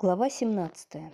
Глава 0.00 0.30
17. 0.30 1.12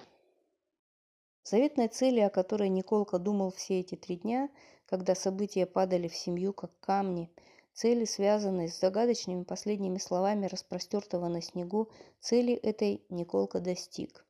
Заветной 1.42 1.88
цели, 1.88 2.20
о 2.20 2.28
которой 2.28 2.68
Николка 2.68 3.18
думал 3.18 3.50
все 3.50 3.80
эти 3.80 3.94
три 3.94 4.16
дня, 4.16 4.50
когда 4.84 5.14
события 5.14 5.64
падали 5.64 6.06
в 6.06 6.14
семью, 6.14 6.52
как 6.52 6.70
камни, 6.80 7.30
цели, 7.72 8.04
связанные 8.04 8.68
с 8.68 8.78
загадочными 8.78 9.44
последними 9.44 9.96
словами 9.96 10.44
распростертого 10.44 11.28
на 11.28 11.40
снегу, 11.40 11.88
цели 12.20 12.52
этой 12.52 13.00
Николка 13.08 13.60
достиг. 13.60 14.26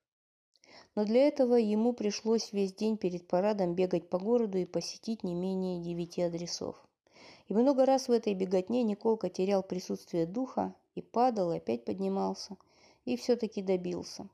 Но 0.95 1.05
для 1.05 1.27
этого 1.27 1.57
ему 1.57 1.93
пришлось 1.93 2.53
весь 2.53 2.73
день 2.73 2.97
перед 2.97 3.27
парадом 3.27 3.75
бегать 3.75 4.09
по 4.09 4.21
городу 4.21 4.59
и 4.59 4.67
посетить 4.67 5.25
не 5.25 5.35
менее 5.35 5.83
девяти 5.83 6.23
адресов. 6.23 6.77
И 7.49 7.55
много 7.55 7.85
раз 7.85 8.07
в 8.07 8.13
этой 8.13 8.35
беготне 8.35 8.85
Николка 8.85 9.31
терял 9.31 9.65
присутствие 9.65 10.27
духа 10.27 10.77
и 10.95 11.03
падал, 11.03 11.51
и 11.51 11.57
опять 11.57 11.85
поднимался, 11.85 12.57
и 13.05 13.17
все-таки 13.17 13.61
добился 13.61 14.29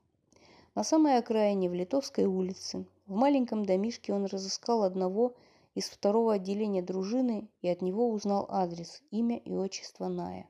на 0.73 0.83
самой 0.85 1.17
окраине, 1.17 1.69
в 1.69 1.73
Литовской 1.73 2.25
улице, 2.25 2.85
в 3.05 3.13
маленьком 3.13 3.65
домишке 3.65 4.13
он 4.13 4.25
разыскал 4.25 4.83
одного 4.83 5.35
из 5.75 5.89
второго 5.89 6.33
отделения 6.33 6.81
дружины 6.81 7.49
и 7.61 7.67
от 7.67 7.81
него 7.81 8.09
узнал 8.09 8.45
адрес, 8.49 9.01
имя 9.11 9.37
и 9.37 9.53
отчество 9.53 10.07
Ная. 10.07 10.49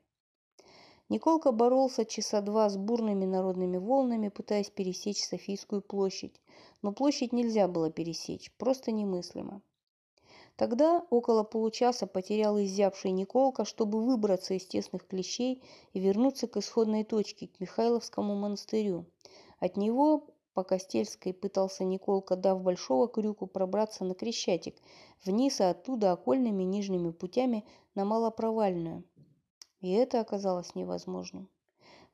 Николка 1.10 1.52
боролся 1.52 2.06
часа 2.06 2.42
два 2.42 2.70
с 2.70 2.78
бурными 2.78 3.26
народными 3.26 3.78
волнами, 3.78 4.30
пытаясь 4.30 4.70
пересечь 4.70 5.24
Софийскую 5.24 5.82
площадь, 5.82 6.40
но 6.82 6.94
площадь 6.94 7.34
нельзя 7.34 7.68
было 7.68 7.90
пересечь, 7.92 8.52
просто 8.58 8.92
немыслимо. 8.92 9.62
Тогда 10.56 11.04
около 11.10 11.44
получаса 11.44 12.06
потерял 12.06 12.60
изябший 12.60 13.12
Николка, 13.12 13.66
чтобы 13.66 14.02
выбраться 14.02 14.54
из 14.54 14.66
тесных 14.68 15.08
клещей 15.08 15.64
и 15.94 16.00
вернуться 16.00 16.48
к 16.48 16.58
исходной 16.58 17.04
точке, 17.04 17.48
к 17.48 17.60
Михайловскому 17.60 18.36
монастырю, 18.36 19.06
от 19.62 19.78
него 19.78 20.28
по 20.54 20.64
Костельской 20.64 21.34
пытался 21.34 21.86
Николка, 21.86 22.36
дав 22.36 22.62
большого 22.62 23.08
крюку, 23.08 23.46
пробраться 23.48 24.04
на 24.04 24.16
Крещатик, 24.16 24.76
вниз, 25.24 25.62
а 25.62 25.70
оттуда 25.70 26.12
окольными 26.12 26.64
нижними 26.64 27.12
путями 27.12 27.64
на 27.96 28.04
Малопровальную. 28.04 29.04
И 29.80 29.92
это 29.92 30.20
оказалось 30.20 30.76
невозможным. 30.76 31.48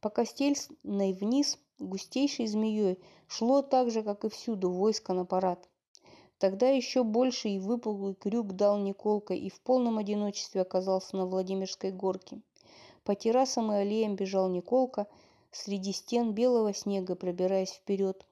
По 0.02 0.10
Костельной 0.10 1.14
вниз 1.14 1.58
густейшей 1.80 2.48
змеей 2.48 3.00
шло 3.28 3.62
так 3.62 3.92
же, 3.92 4.04
как 4.04 4.26
и 4.26 4.30
всюду, 4.30 4.70
войско 4.70 5.14
на 5.14 5.26
парад. 5.26 5.68
Тогда 6.40 6.70
еще 6.70 7.04
больше 7.04 7.50
и 7.50 7.60
выпуклый 7.60 8.14
крюк 8.14 8.54
дал 8.54 8.78
Николка 8.78 9.34
и 9.34 9.50
в 9.50 9.60
полном 9.62 9.98
одиночестве 9.98 10.62
оказался 10.62 11.16
на 11.16 11.26
Владимирской 11.26 11.92
горке. 11.92 12.42
По 13.06 13.16
террасам 13.16 13.72
и 13.72 13.76
аллеям 13.76 14.18
бежал 14.18 14.50
Николка– 14.50 15.08
среди 15.58 15.92
стен 15.92 16.34
белого 16.34 16.74
снега, 16.74 17.16
пробираясь 17.16 17.72
вперед. 17.72 18.26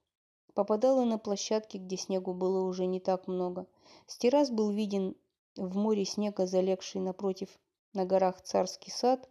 Попадала 0.53 1.03
на 1.03 1.17
площадки, 1.17 1.77
где 1.77 1.97
снегу 1.97 2.33
было 2.33 2.61
уже 2.61 2.85
не 2.85 2.99
так 2.99 3.27
много. 3.27 3.65
С 4.05 4.17
террас 4.17 4.51
был 4.51 4.69
виден 4.69 5.15
в 5.55 5.75
море 5.75 6.05
снега 6.05 6.45
залегший 6.45 7.01
напротив 7.01 7.49
на 7.93 8.05
горах 8.05 8.41
царский 8.41 8.91
сад 8.91 9.27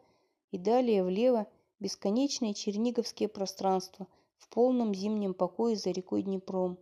и 0.50 0.58
далее 0.58 1.04
влево 1.04 1.46
бесконечные 1.80 2.54
черниговские 2.54 3.28
пространства 3.28 4.06
в 4.38 4.48
полном 4.48 4.94
зимнем 4.94 5.32
покое 5.32 5.76
за 5.76 5.90
рекой 5.90 6.22
Днепром, 6.22 6.78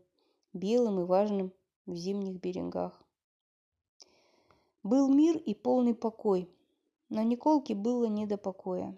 белым 0.52 1.00
и 1.00 1.05
важным 1.05 1.52
в 1.86 1.94
зимних 1.94 2.40
берегах. 2.40 3.02
Был 4.83 5.08
мир 5.08 5.36
и 5.36 5.55
полный 5.55 5.94
покой, 5.94 6.48
но 7.08 7.22
Николке 7.22 7.74
было 7.74 8.06
не 8.06 8.27
до 8.27 8.38
покоя. 8.38 8.96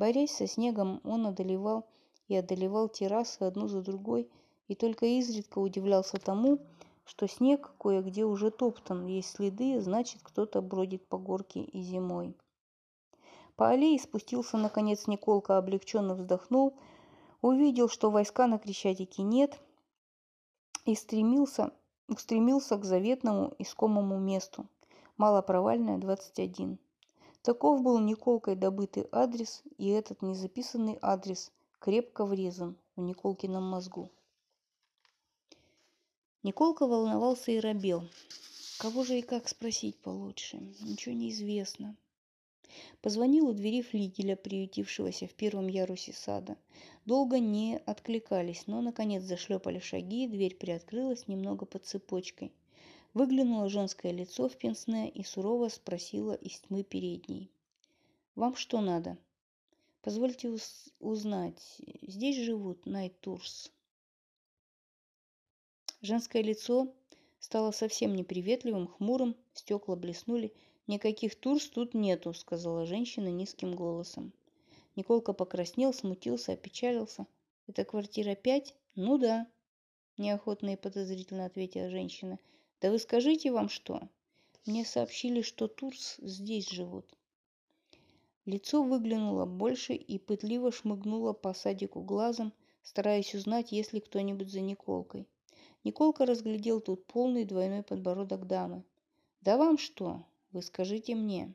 Борясь 0.00 0.34
со 0.34 0.46
снегом, 0.46 1.02
он 1.04 1.26
одолевал 1.26 1.86
и 2.26 2.34
одолевал 2.34 2.88
террасы 2.88 3.42
одну 3.42 3.68
за 3.68 3.82
другой, 3.82 4.30
и 4.66 4.74
только 4.74 5.04
изредка 5.04 5.58
удивлялся 5.58 6.16
тому, 6.18 6.58
что 7.04 7.28
снег 7.28 7.74
кое-где 7.78 8.24
уже 8.24 8.50
топтан, 8.50 9.04
есть 9.04 9.32
следы, 9.36 9.78
значит, 9.82 10.22
кто-то 10.22 10.62
бродит 10.62 11.06
по 11.06 11.18
горке 11.18 11.60
и 11.60 11.82
зимой. 11.82 12.34
По 13.56 13.68
аллее 13.68 13.98
спустился, 13.98 14.56
наконец, 14.56 15.06
Николка, 15.06 15.58
облегченно 15.58 16.14
вздохнул, 16.14 16.78
увидел, 17.42 17.90
что 17.90 18.10
войска 18.10 18.46
на 18.46 18.58
Крещатике 18.58 19.22
нет, 19.22 19.60
и 20.86 20.94
стремился, 20.94 21.72
устремился 22.08 22.78
к 22.78 22.86
заветному 22.86 23.52
искомому 23.58 24.18
месту. 24.18 24.64
Малопровальная, 25.18 25.98
21. 25.98 26.78
Таков 27.42 27.82
был 27.82 27.98
Николкой 28.00 28.54
добытый 28.54 29.08
адрес, 29.12 29.62
и 29.78 29.88
этот 29.88 30.20
незаписанный 30.20 30.98
адрес 31.00 31.50
крепко 31.78 32.26
врезан 32.26 32.76
в 32.96 33.00
Николкином 33.00 33.64
мозгу. 33.64 34.10
Николка 36.42 36.86
волновался 36.86 37.50
и 37.52 37.58
робел. 37.58 38.06
Кого 38.78 39.04
же 39.04 39.18
и 39.18 39.22
как 39.22 39.48
спросить 39.48 39.96
получше? 39.96 40.58
Ничего 40.80 41.14
не 41.14 41.30
известно. 41.30 41.96
Позвонил 43.00 43.48
у 43.48 43.54
двери 43.54 43.80
флигеля, 43.80 44.36
приютившегося 44.36 45.26
в 45.26 45.32
первом 45.32 45.66
ярусе 45.66 46.12
сада. 46.12 46.58
Долго 47.06 47.38
не 47.38 47.78
откликались, 47.78 48.66
но, 48.66 48.82
наконец, 48.82 49.22
зашлепали 49.22 49.78
шаги, 49.78 50.28
дверь 50.28 50.56
приоткрылась 50.56 51.26
немного 51.26 51.64
под 51.64 51.86
цепочкой. 51.86 52.52
Выглянуло 53.12 53.68
женское 53.68 54.12
лицо 54.12 54.48
в 54.48 54.56
пенсне 54.56 55.10
и 55.10 55.24
сурово 55.24 55.68
спросила 55.68 56.32
из 56.32 56.60
тьмы 56.60 56.84
передней. 56.84 57.50
«Вам 58.36 58.54
что 58.54 58.80
надо?» 58.80 59.18
«Позвольте 60.02 60.56
узнать, 61.00 61.80
здесь 62.02 62.36
живут 62.36 62.86
Найтурс?» 62.86 63.72
Женское 66.02 66.42
лицо 66.42 66.94
стало 67.40 67.72
совсем 67.72 68.14
неприветливым, 68.14 68.86
хмурым, 68.86 69.36
стекла 69.54 69.96
блеснули. 69.96 70.54
«Никаких 70.86 71.34
Турс 71.34 71.68
тут 71.68 71.94
нету»,— 71.94 72.32
сказала 72.34 72.86
женщина 72.86 73.28
низким 73.28 73.74
голосом. 73.74 74.32
Николка 74.96 75.32
покраснел, 75.32 75.92
смутился, 75.92 76.52
опечалился. 76.52 77.26
«Это 77.66 77.84
квартира 77.84 78.34
пять?» 78.34 78.74
«Ну 78.94 79.18
да»,— 79.18 79.46
неохотно 80.16 80.74
и 80.74 80.76
подозрительно 80.76 81.44
ответила 81.44 81.90
женщина. 81.90 82.38
Да 82.80 82.90
вы 82.90 82.98
скажите 82.98 83.52
вам 83.52 83.68
что? 83.68 84.08
Мне 84.64 84.84
сообщили, 84.84 85.42
что 85.42 85.68
Турс 85.68 86.16
здесь 86.18 86.70
живут. 86.70 87.06
Лицо 88.46 88.82
выглянуло 88.82 89.44
больше 89.44 89.92
и 89.92 90.18
пытливо 90.18 90.72
шмыгнуло 90.72 91.34
по 91.34 91.52
садику 91.52 92.00
глазом, 92.00 92.54
стараясь 92.82 93.34
узнать, 93.34 93.70
есть 93.70 93.92
ли 93.92 94.00
кто-нибудь 94.00 94.50
за 94.50 94.60
Николкой. 94.60 95.28
Николка 95.84 96.24
разглядел 96.24 96.80
тут 96.80 97.06
полный 97.06 97.44
двойной 97.44 97.82
подбородок 97.82 98.46
дамы. 98.46 98.82
«Да 99.42 99.58
вам 99.58 99.76
что? 99.76 100.24
Вы 100.52 100.62
скажите 100.62 101.14
мне». 101.14 101.54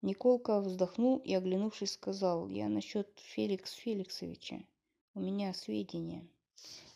Николка 0.00 0.60
вздохнул 0.60 1.18
и, 1.18 1.34
оглянувшись, 1.34 1.92
сказал, 1.92 2.48
«Я 2.48 2.68
насчет 2.68 3.08
Феликс 3.18 3.72
Феликсовича. 3.72 4.64
У 5.14 5.20
меня 5.20 5.52
сведения». 5.54 6.26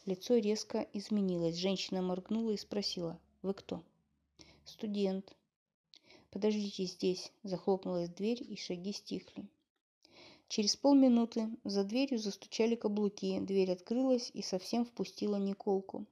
Лицо 0.07 0.37
резко 0.37 0.87
изменилось. 0.93 1.57
Женщина 1.57 2.01
моргнула 2.01 2.53
и 2.53 2.57
спросила. 2.57 3.19
«Вы 3.43 3.55
кто?» 3.55 3.83
«Студент». 4.65 5.35
«Подождите 6.31 6.85
здесь». 6.85 7.33
Захлопнулась 7.43 8.09
дверь, 8.11 8.41
и 8.41 8.57
шаги 8.57 8.93
стихли. 8.93 9.45
Через 10.47 10.77
полминуты 10.77 11.51
за 11.65 11.83
дверью 11.83 12.21
застучали 12.21 12.77
каблуки, 12.77 13.41
дверь 13.41 13.73
открылась 13.73 14.31
и 14.33 14.43
совсем 14.43 14.85
впустила 14.85 15.37
Николку. 15.37 16.07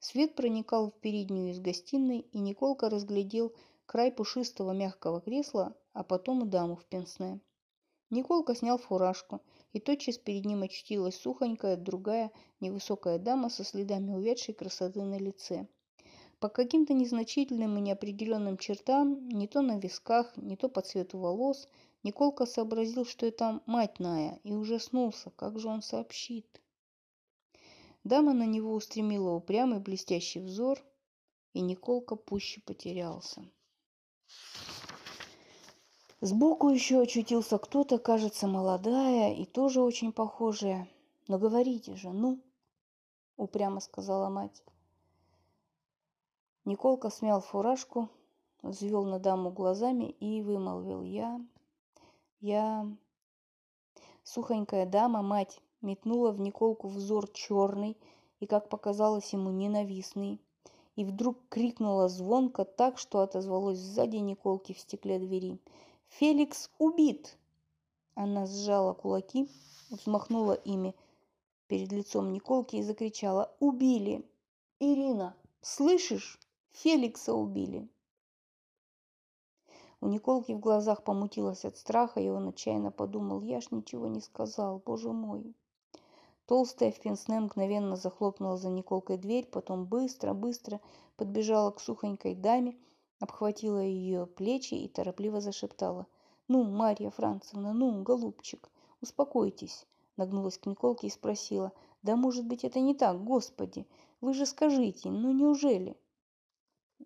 Свет 0.00 0.34
проникал 0.34 0.90
в 0.90 0.94
переднюю 0.94 1.50
из 1.50 1.60
гостиной, 1.60 2.20
и 2.32 2.38
Николка 2.38 2.88
разглядел 2.88 3.52
край 3.84 4.12
пушистого 4.12 4.72
мягкого 4.72 5.20
кресла, 5.20 5.76
а 5.92 6.04
потом 6.04 6.46
и 6.46 6.48
даму 6.48 6.76
в 6.76 6.86
пенсне. 6.86 7.38
Николка 8.10 8.54
снял 8.54 8.78
фуражку– 8.78 9.40
и 9.76 9.78
тотчас 9.78 10.16
перед 10.16 10.46
ним 10.46 10.62
очутилась 10.62 11.20
сухонькая 11.20 11.76
другая 11.76 12.32
невысокая 12.60 13.18
дама 13.18 13.50
со 13.50 13.62
следами 13.62 14.10
увядшей 14.12 14.54
красоты 14.54 15.02
на 15.02 15.18
лице. 15.18 15.68
По 16.40 16.48
каким-то 16.48 16.94
незначительным 16.94 17.76
и 17.76 17.82
неопределенным 17.82 18.56
чертам, 18.56 19.28
не 19.28 19.46
то 19.46 19.60
на 19.60 19.78
висках, 19.78 20.34
не 20.38 20.56
то 20.56 20.70
по 20.70 20.80
цвету 20.80 21.18
волос, 21.18 21.68
Николка 22.04 22.46
сообразил, 22.46 23.04
что 23.04 23.26
это 23.26 23.60
мать 23.66 23.98
Ная, 23.98 24.40
и 24.44 24.54
ужаснулся, 24.54 25.28
как 25.36 25.58
же 25.58 25.68
он 25.68 25.82
сообщит. 25.82 26.62
Дама 28.02 28.32
на 28.32 28.46
него 28.46 28.72
устремила 28.72 29.32
упрямый 29.32 29.80
блестящий 29.80 30.40
взор, 30.40 30.82
и 31.52 31.60
Николка 31.60 32.16
пуще 32.16 32.62
потерялся. 32.62 33.44
Сбоку 36.22 36.70
еще 36.70 37.02
очутился 37.02 37.58
кто-то, 37.58 37.98
кажется, 37.98 38.46
молодая 38.46 39.34
и 39.34 39.44
тоже 39.44 39.82
очень 39.82 40.12
похожая. 40.12 40.88
Но 41.28 41.38
говорите 41.38 41.94
же, 41.94 42.10
ну, 42.10 42.40
упрямо 43.36 43.80
сказала 43.80 44.30
мать. 44.30 44.62
Николка 46.64 47.10
смял 47.10 47.42
фуражку, 47.42 48.08
взвел 48.62 49.04
на 49.04 49.18
даму 49.18 49.50
глазами 49.50 50.10
и 50.10 50.42
вымолвил. 50.42 51.02
Я, 51.02 51.40
я... 52.40 52.86
Сухонькая 54.24 54.86
дама, 54.86 55.22
мать, 55.22 55.60
метнула 55.82 56.32
в 56.32 56.40
Николку 56.40 56.88
взор 56.88 57.28
черный 57.28 57.96
и, 58.40 58.46
как 58.46 58.68
показалось 58.68 59.32
ему, 59.32 59.50
ненавистный, 59.50 60.40
и 60.96 61.04
вдруг 61.04 61.38
крикнула 61.48 62.08
звонко 62.08 62.64
так, 62.64 62.98
что 62.98 63.20
отозвалось 63.20 63.78
сзади 63.78 64.16
Николки 64.16 64.72
в 64.72 64.80
стекле 64.80 65.18
двери. 65.18 65.60
«Феликс 66.08 66.70
убит!» 66.78 67.36
Она 68.14 68.46
сжала 68.46 68.94
кулаки, 68.94 69.48
взмахнула 69.90 70.52
ими 70.52 70.94
перед 71.68 71.92
лицом 71.92 72.32
Николки 72.32 72.76
и 72.76 72.82
закричала 72.82 73.54
«Убили! 73.60 74.24
Ирина, 74.78 75.36
слышишь? 75.60 76.38
Феликса 76.72 77.34
убили!» 77.34 77.88
У 80.00 80.08
Николки 80.08 80.52
в 80.52 80.60
глазах 80.60 81.02
помутилось 81.02 81.64
от 81.64 81.76
страха, 81.76 82.20
и 82.20 82.28
он 82.28 82.48
отчаянно 82.48 82.90
подумал, 82.90 83.40
я 83.40 83.60
ж 83.60 83.70
ничего 83.70 84.06
не 84.06 84.20
сказал, 84.20 84.82
боже 84.84 85.12
мой. 85.12 85.54
Толстая 86.46 86.92
в 86.92 87.00
пенсне 87.00 87.40
мгновенно 87.40 87.96
захлопнула 87.96 88.56
за 88.56 88.68
Николкой 88.68 89.18
дверь, 89.18 89.46
потом 89.46 89.84
быстро-быстро 89.84 90.80
подбежала 91.16 91.72
к 91.72 91.80
сухонькой 91.80 92.34
даме, 92.34 92.76
обхватила 93.18 93.80
ее 93.80 94.26
плечи 94.26 94.74
и 94.74 94.88
торопливо 94.88 95.40
зашептала. 95.40 96.06
«Ну, 96.48 96.64
Марья 96.64 97.10
Францевна, 97.10 97.72
ну, 97.72 98.02
голубчик, 98.02 98.70
успокойтесь!» 99.00 99.86
Нагнулась 100.16 100.58
к 100.58 100.66
Николке 100.66 101.08
и 101.08 101.10
спросила. 101.10 101.72
«Да 102.02 102.16
может 102.16 102.46
быть 102.46 102.64
это 102.64 102.80
не 102.80 102.94
так, 102.94 103.22
Господи! 103.22 103.86
Вы 104.20 104.32
же 104.32 104.46
скажите, 104.46 105.10
ну 105.10 105.32
неужели?» 105.32 105.96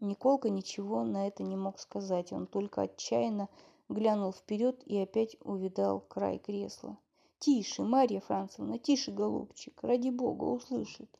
Николка 0.01 0.49
ничего 0.49 1.03
на 1.03 1.27
это 1.27 1.43
не 1.43 1.57
мог 1.57 1.79
сказать, 1.79 2.33
он 2.33 2.47
только 2.47 2.83
отчаянно 2.83 3.49
глянул 3.89 4.33
вперед 4.33 4.81
и 4.87 4.97
опять 4.99 5.37
увидал 5.41 6.01
край 6.01 6.39
кресла. 6.39 6.97
«Тише, 7.39 7.83
Марья 7.83 8.21
Францевна, 8.21 8.79
тише, 8.79 9.11
голубчик, 9.11 9.83
ради 9.83 10.11
бога, 10.11 10.45
услышит. 10.45 11.11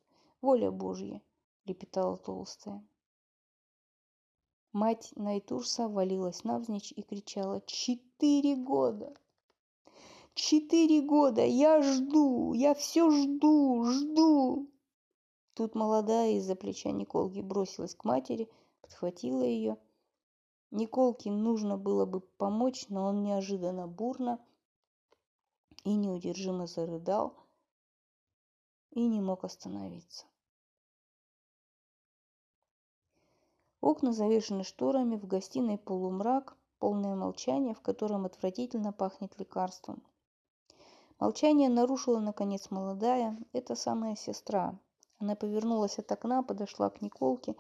Воля 0.41 0.71
Божья!»— 0.71 1.21
лепетала 1.65 2.17
толстая. 2.17 2.85
Мать 4.73 5.13
Найтурса 5.17 5.89
валилась 5.89 6.45
навзничь 6.45 6.93
и 6.93 7.03
кричала 7.03 7.61
«Четыре 7.67 8.55
года! 8.55 9.13
Четыре 10.35 11.03
года! 11.03 11.45
Я 11.45 11.83
жду! 11.83 12.53
Я 12.53 12.75
все 12.75 13.11
жду! 13.11 13.85
Жду!» 13.85 14.71
Тут 15.55 15.75
молодая 15.75 16.35
из-за 16.35 16.55
плеча 16.55 16.93
Николки 16.93 17.41
бросилась 17.41 17.97
к 17.97 18.05
матери, 18.05 18.49
подхватила 18.81 19.43
ее. 19.43 19.77
Николке 20.71 21.33
нужно 21.33 21.77
было 21.77 22.07
бы 22.07 22.21
помочь, 22.21 22.89
но 22.89 23.07
он 23.07 23.25
неожиданно 23.25 23.89
бурно 23.89 24.39
и 25.83 25.95
неудержимо 25.95 26.69
зарыдал 26.69 27.35
и 28.93 29.05
не 29.07 29.21
мог 29.21 29.43
остановиться. 29.43 30.27
Окна 33.81 34.13
завешены 34.13 34.65
шторами, 34.65 35.17
в 35.17 35.27
гостиной 35.27 35.79
полумрак, 35.79 36.57
полное 36.79 37.15
молчание, 37.15 37.75
в 37.75 37.81
котором 37.81 38.27
отвратительно 38.27 38.93
пахнет 38.93 39.39
лекарством. 39.39 40.03
Молчание 41.19 41.69
нарушила, 41.69 42.19
наконец, 42.19 42.71
молодая, 42.71 43.39
это 43.53 43.75
самая 43.75 44.17
сестра. 44.17 44.79
Она 45.19 45.35
повернулась 45.35 45.99
от 45.99 46.11
окна, 46.13 46.43
подошла 46.43 46.91
к 46.91 47.03
Николке. 47.03 47.55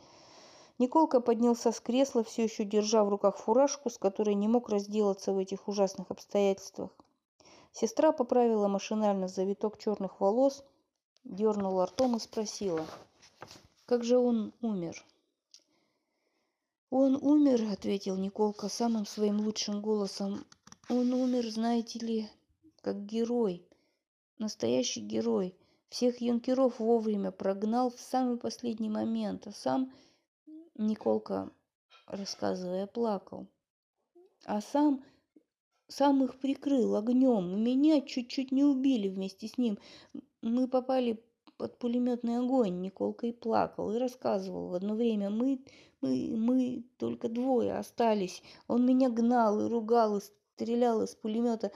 Николка 0.79 1.21
поднялся 1.21 1.73
с 1.73 1.81
кресла, 1.81 2.25
все 2.25 2.45
еще 2.45 2.65
держа 2.65 3.05
в 3.05 3.11
руках 3.11 3.37
фуражку, 3.37 3.91
с 3.91 3.99
которой 3.99 4.35
не 4.35 4.49
мог 4.49 4.71
разделаться 4.71 5.33
в 5.33 5.39
этих 5.39 5.69
ужасных 5.69 6.11
обстоятельствах. 6.11 6.91
Сестра 7.73 8.13
поправила 8.13 8.67
машинально 8.67 9.29
завиток 9.29 9.79
черных 9.79 10.21
волос, 10.21 10.65
дернула 11.25 11.87
ртом 11.87 12.17
и 12.17 12.19
спросила, 12.19 12.87
как 13.87 14.05
же 14.05 14.19
он 14.19 14.53
умер? 14.63 15.05
«Он 16.91 17.17
умер»,— 17.23 17.69
ответил 17.73 18.17
Николка 18.17 18.69
самым 18.69 19.07
своим 19.07 19.41
лучшим 19.41 19.81
голосом. 19.81 20.45
«Он 20.89 21.13
умер, 21.15 21.49
знаете 21.51 22.01
ли, 22.01 22.29
как 22.83 23.07
герой, 23.07 23.65
настоящий 24.39 25.01
герой. 25.01 25.55
Всех 25.89 26.21
юнкеров 26.21 26.81
вовремя 26.81 27.31
прогнал 27.31 27.91
в 27.91 28.01
самый 28.01 28.39
последний 28.39 28.89
момент, 28.89 29.47
а 29.47 29.53
сам 29.53 29.93
Николка, 30.77 31.51
рассказывая, 32.07 32.89
плакал. 32.89 33.47
А 34.45 34.61
сам, 34.61 35.05
сам 35.87 36.25
их 36.25 36.41
прикрыл 36.41 36.97
огнем. 36.97 37.63
Меня 37.63 38.01
чуть-чуть 38.01 38.51
не 38.51 38.65
убили 38.65 39.09
вместе 39.09 39.47
с 39.47 39.59
ним. 39.59 39.79
Мы 40.43 40.67
попали 40.67 41.23
под 41.61 41.77
пулеметный 41.77 42.39
огонь. 42.39 42.81
Николка 42.81 43.27
и 43.27 43.33
плакал, 43.33 43.93
и 43.93 43.99
рассказывал. 43.99 44.69
В 44.69 44.75
одно 44.75 44.95
время 44.95 45.29
мы, 45.29 45.63
мы, 46.01 46.35
мы 46.35 46.85
только 46.97 47.29
двое 47.29 47.75
остались. 47.75 48.43
Он 48.67 48.87
меня 48.87 49.11
гнал 49.11 49.61
и 49.61 49.69
ругал, 49.69 50.17
и 50.17 50.23
стрелял 50.55 51.03
из 51.03 51.15
пулемета 51.15 51.71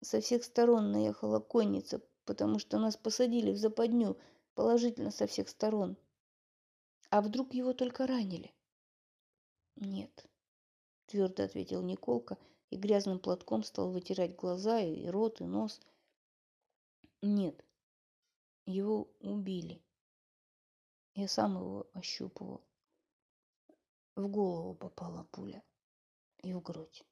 со 0.00 0.22
всех 0.22 0.42
сторон 0.42 0.90
наехала 0.90 1.38
конница, 1.38 2.00
потому 2.24 2.58
что 2.58 2.78
нас 2.78 2.96
посадили 2.96 3.52
в 3.52 3.58
западню, 3.58 4.16
положительно 4.54 5.10
со 5.10 5.26
всех 5.26 5.50
сторон. 5.50 5.98
А 7.10 7.20
вдруг 7.20 7.52
его 7.52 7.74
только 7.74 8.06
ранили? 8.06 8.54
Нет, 9.76 10.26
твердо 11.08 11.42
ответил 11.42 11.82
Николка 11.82 12.38
и 12.70 12.76
грязным 12.76 13.18
платком 13.18 13.62
стал 13.64 13.90
вытирать 13.90 14.34
глаза 14.34 14.80
и 14.80 15.06
рот, 15.08 15.42
и 15.42 15.44
нос. 15.44 15.78
Нет, 17.20 17.62
его 18.66 19.08
убили. 19.20 19.82
Я 21.14 21.28
сам 21.28 21.56
его 21.56 21.86
ощупывал. 21.94 22.62
В 24.16 24.28
голову 24.28 24.74
попала 24.74 25.24
пуля 25.30 25.62
и 26.42 26.52
в 26.52 26.60
грудь. 26.60 27.04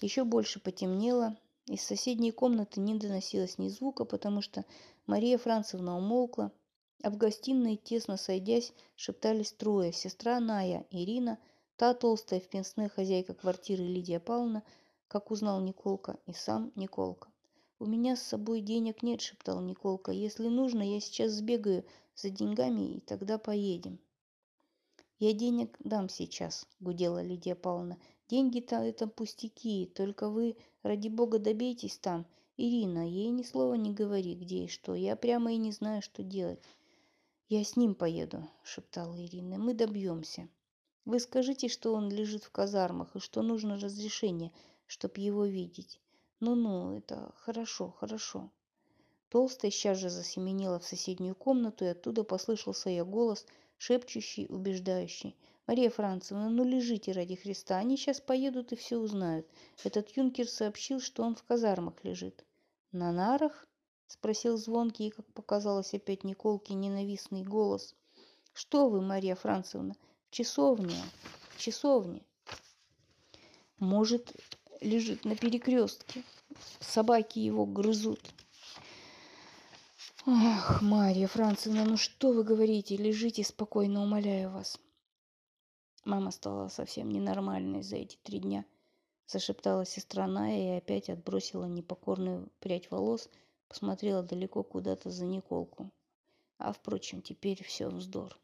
Еще 0.00 0.24
больше 0.24 0.60
потемнело. 0.60 1.36
Из 1.66 1.82
соседней 1.82 2.32
комнаты 2.32 2.80
не 2.80 2.98
доносилось 2.98 3.58
ни 3.58 3.68
звука, 3.68 4.04
потому 4.04 4.42
что 4.42 4.64
Мария 5.06 5.38
Францевна 5.38 5.96
умолкла, 5.96 6.52
а 7.02 7.10
в 7.10 7.16
гостиной, 7.16 7.76
тесно 7.76 8.16
сойдясь, 8.16 8.72
шептались 8.96 9.52
трое. 9.52 9.92
Сестра 9.92 10.40
Ная, 10.40 10.86
Ирина, 10.90 11.38
та 11.76 11.94
толстая 11.94 12.40
в 12.40 12.48
пенсне 12.48 12.88
хозяйка 12.88 13.34
квартиры 13.34 13.82
Лидия 13.82 14.20
Павловна, 14.20 14.62
как 15.08 15.30
узнал 15.30 15.60
Николка, 15.60 16.18
и 16.26 16.32
сам 16.32 16.72
Николка. 16.76 17.29
«У 17.80 17.86
меня 17.86 18.14
с 18.14 18.22
собой 18.22 18.60
денег 18.60 19.02
нет»,— 19.02 19.20
шептал 19.22 19.60
Николка. 19.60 20.12
«Если 20.12 20.46
нужно, 20.46 20.82
я 20.82 21.00
сейчас 21.00 21.32
сбегаю 21.32 21.84
за 22.14 22.30
деньгами, 22.30 22.98
и 22.98 23.00
тогда 23.00 23.38
поедем». 23.38 23.98
«Я 25.18 25.32
денег 25.32 25.76
дам 25.80 26.08
сейчас»,— 26.08 26.68
гудела 26.80 27.20
Лидия 27.20 27.56
Павловна. 27.56 27.98
Деньги-то 28.30 28.76
это 28.76 29.08
пустяки, 29.08 29.90
только 29.92 30.28
вы, 30.28 30.56
ради 30.84 31.08
бога, 31.08 31.40
добейтесь 31.40 31.98
там. 31.98 32.26
Ирина, 32.56 33.04
ей 33.04 33.30
ни 33.30 33.42
слова 33.42 33.74
не 33.74 33.92
говори, 33.92 34.36
где 34.36 34.66
и 34.66 34.68
что. 34.68 34.94
Я 34.94 35.16
прямо 35.16 35.52
и 35.52 35.56
не 35.56 35.72
знаю, 35.72 36.00
что 36.00 36.22
делать. 36.22 36.62
Я 37.48 37.64
с 37.64 37.74
ним 37.74 37.96
поеду, 37.96 38.48
шептала 38.62 39.20
Ирина. 39.20 39.58
Мы 39.58 39.74
добьемся. 39.74 40.48
Вы 41.04 41.18
скажите, 41.18 41.66
что 41.66 41.92
он 41.92 42.08
лежит 42.08 42.44
в 42.44 42.52
казармах 42.52 43.16
и 43.16 43.18
что 43.18 43.42
нужно 43.42 43.80
разрешение, 43.80 44.52
чтоб 44.86 45.18
его 45.18 45.44
видеть. 45.44 46.00
Ну-ну, 46.40 46.96
это 46.96 47.32
хорошо, 47.36 47.94
хорошо. 47.98 48.50
Толстая 49.28 49.70
сейчас 49.70 49.98
же 49.98 50.08
засеменила 50.08 50.78
в 50.78 50.86
соседнюю 50.86 51.34
комнату, 51.34 51.84
и 51.84 51.88
оттуда 51.88 52.24
послышался 52.24 52.88
ее 52.88 53.04
голос, 53.04 53.46
шепчущий, 53.76 54.46
убеждающий. 54.48 55.36
Мария 55.66 55.90
Францевна, 55.90 56.48
ну 56.48 56.64
лежите 56.64 57.12
ради 57.12 57.36
Христа, 57.36 57.76
они 57.76 57.96
сейчас 57.96 58.20
поедут 58.20 58.72
и 58.72 58.76
все 58.76 58.96
узнают. 58.96 59.46
Этот 59.84 60.16
юнкер 60.16 60.48
сообщил, 60.48 60.98
что 60.98 61.22
он 61.22 61.36
в 61.36 61.44
казармах 61.44 62.02
лежит. 62.02 62.44
На 62.90 63.12
нарах? 63.12 63.66
Спросил 64.08 64.56
звонкий 64.56 65.06
и, 65.08 65.10
как 65.10 65.26
показалось 65.32 65.94
опять 65.94 66.24
Николке, 66.24 66.74
ненавистный 66.74 67.44
голос. 67.44 67.94
Что 68.52 68.88
вы, 68.88 69.00
Мария 69.00 69.36
Францевна, 69.36 69.94
в 70.26 70.30
часовне, 70.30 70.96
в 71.50 71.58
часовне. 71.58 72.24
Может, 73.78 74.34
лежит 74.80 75.24
на 75.24 75.36
перекрестке. 75.36 76.22
Собаки 76.80 77.38
его 77.38 77.66
грызут. 77.66 78.20
Ах, 80.26 80.82
Мария 80.82 81.26
Францевна, 81.26 81.84
ну 81.84 81.96
что 81.96 82.32
вы 82.32 82.44
говорите? 82.44 82.96
Лежите 82.96 83.42
спокойно, 83.42 84.02
умоляю 84.02 84.50
вас. 84.50 84.78
Мама 86.04 86.30
стала 86.30 86.68
совсем 86.68 87.10
ненормальной 87.10 87.82
за 87.82 87.96
эти 87.96 88.18
три 88.22 88.38
дня, 88.38 88.64
зашептала 89.26 89.84
сестра 89.84 90.26
Ная 90.26 90.74
и 90.74 90.78
опять 90.78 91.10
отбросила 91.10 91.66
непокорную 91.66 92.50
прядь 92.60 92.90
волос, 92.90 93.28
посмотрела 93.68 94.22
далеко 94.22 94.62
куда-то 94.62 95.10
за 95.10 95.24
Николку. 95.26 95.90
А, 96.58 96.72
впрочем, 96.72 97.22
теперь 97.22 97.62
все 97.64 97.88
вздор. 97.88 98.38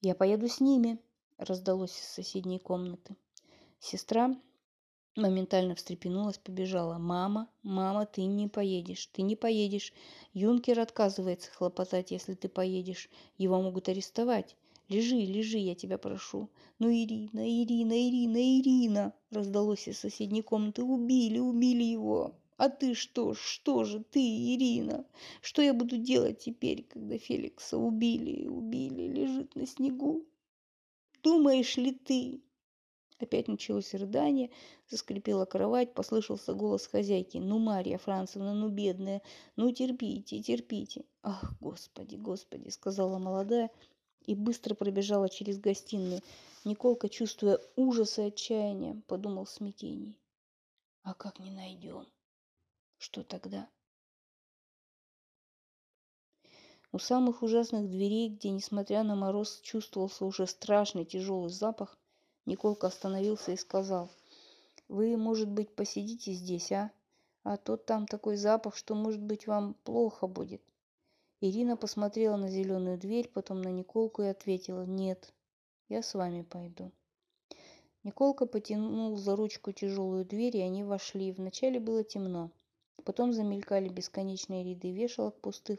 «Я 0.00 0.14
поеду 0.14 0.48
с 0.48 0.60
ними»,— 0.60 0.98
раздалось 1.38 1.98
из 1.98 2.04
соседней 2.04 2.58
комнаты. 2.58 3.16
Сестра 3.86 4.34
Моментально 5.14 5.74
встрепенулась, 5.74 6.38
побежала. 6.38 6.96
«Мама, 6.96 7.50
мама, 7.62 8.06
ты 8.06 8.24
не 8.24 8.48
поедешь, 8.48 9.06
ты 9.12 9.20
не 9.20 9.36
поедешь. 9.36 9.92
Юнкер 10.32 10.80
отказывается 10.80 11.50
хлопотать, 11.50 12.10
если 12.10 12.32
ты 12.32 12.48
поедешь. 12.48 13.10
Его 13.36 13.60
могут 13.60 13.90
арестовать. 13.90 14.56
Лежи, 14.88 15.16
лежи, 15.16 15.58
я 15.58 15.74
тебя 15.74 15.98
прошу. 15.98 16.48
Ну, 16.78 16.90
Ирина, 16.90 17.46
Ирина, 17.46 17.92
Ирина, 17.92 18.58
Ирина!» 18.58 19.12
Раздалось 19.30 19.86
из 19.86 19.98
соседней 19.98 20.42
комнаты. 20.42 20.82
«Убили, 20.82 21.38
убили 21.38 21.82
его!» 21.82 22.34
А 22.56 22.70
ты 22.70 22.94
что? 22.94 23.34
Что 23.34 23.84
же 23.84 24.02
ты, 24.02 24.20
Ирина? 24.54 25.04
Что 25.42 25.60
я 25.60 25.74
буду 25.74 25.98
делать 25.98 26.38
теперь, 26.38 26.84
когда 26.84 27.18
Феликса 27.18 27.76
убили, 27.76 28.46
убили, 28.46 29.08
лежит 29.08 29.54
на 29.54 29.66
снегу? 29.66 30.24
Думаешь 31.22 31.76
ли 31.76 31.92
ты, 31.92 32.40
Опять 33.18 33.46
началось 33.46 33.94
рыдание, 33.94 34.50
заскрипела 34.88 35.44
кровать, 35.44 35.94
послышался 35.94 36.52
голос 36.52 36.86
хозяйки. 36.86 37.38
«Ну, 37.38 37.58
Марья 37.58 37.96
Францевна, 37.96 38.54
ну, 38.54 38.68
бедная, 38.68 39.22
ну, 39.56 39.70
терпите, 39.70 40.42
терпите». 40.42 41.04
«Ах, 41.22 41.54
господи, 41.60 42.16
господи»,— 42.16 42.68
сказала 42.70 43.18
молодая 43.18 43.70
и 44.26 44.34
быстро 44.34 44.74
пробежала 44.74 45.28
через 45.28 45.58
гостиную. 45.58 46.22
Николка, 46.64 47.08
чувствуя 47.08 47.60
ужас 47.76 48.18
и 48.18 48.22
отчаяние, 48.22 49.00
подумал 49.06 49.44
в 49.44 49.50
смятении. 49.50 50.16
«А 51.02 51.14
как 51.14 51.38
не 51.38 51.50
найдем? 51.50 52.06
Что 52.98 53.22
тогда?» 53.22 53.68
У 56.90 56.98
самых 56.98 57.42
ужасных 57.42 57.88
дверей, 57.90 58.28
где, 58.28 58.50
несмотря 58.50 59.02
на 59.02 59.14
мороз, 59.14 59.60
чувствовался 59.62 60.24
уже 60.24 60.46
страшный 60.46 61.04
тяжелый 61.04 61.50
запах, 61.50 61.98
Николка 62.46 62.88
остановился 62.88 63.52
и 63.52 63.56
сказал, 63.56 64.10
«Вы, 64.88 65.16
может 65.16 65.48
быть, 65.48 65.74
посидите 65.74 66.32
здесь, 66.32 66.72
а? 66.72 66.90
А 67.42 67.56
то 67.56 67.76
там 67.76 68.06
такой 68.06 68.36
запах, 68.36 68.76
что, 68.76 68.94
может 68.94 69.22
быть, 69.22 69.46
вам 69.46 69.74
плохо 69.84 70.26
будет». 70.26 70.62
Ирина 71.40 71.76
посмотрела 71.76 72.36
на 72.36 72.48
зеленую 72.48 72.98
дверь, 72.98 73.28
потом 73.28 73.62
на 73.62 73.68
Николку 73.68 74.22
и 74.22 74.26
ответила, 74.26 74.84
«Нет, 74.84 75.32
я 75.88 76.02
с 76.02 76.14
вами 76.14 76.42
пойду». 76.42 76.92
Николка 78.02 78.44
потянул 78.44 79.16
за 79.16 79.34
ручку 79.34 79.72
тяжелую 79.72 80.26
дверь, 80.26 80.58
и 80.58 80.60
они 80.60 80.84
вошли. 80.84 81.32
Вначале 81.32 81.80
было 81.80 82.04
темно. 82.04 82.50
Потом 83.02 83.32
замелькали 83.32 83.88
бесконечные 83.88 84.62
ряды 84.62 84.92
вешалок 84.92 85.40
пустых. 85.40 85.78